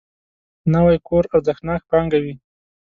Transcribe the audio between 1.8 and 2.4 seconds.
پانګه وي